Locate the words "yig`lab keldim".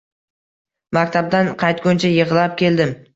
2.15-2.95